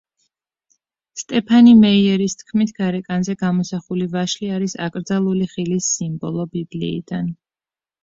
[1.21, 7.35] სტეფანი მეიერის თქმით, გარეკანზე გამოსახული ვაშლი არის აკრძალული ხილის სიმბოლო, ბიბლიიდან.